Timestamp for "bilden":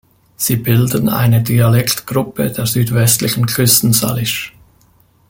0.55-1.09